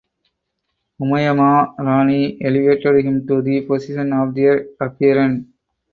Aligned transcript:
Umayamma 1.03 1.51
Rani 1.85 2.21
elevated 2.47 3.05
him 3.05 3.27
to 3.27 3.43
the 3.43 3.61
position 3.69 4.11
of 4.13 4.35
heir 4.35 4.65
apparent. 4.79 5.47